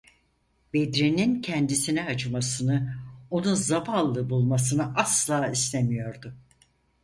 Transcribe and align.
Bedri’nin 0.73 1.41
kendisine 1.41 2.05
acımasını, 2.05 2.95
onu 3.29 3.55
zavallı 3.55 4.29
bulmasını 4.29 4.95
asla 4.95 5.47
istemiyordu. 5.47 6.33